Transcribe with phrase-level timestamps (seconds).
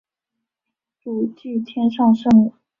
[1.03, 2.53] 主祀天上圣母。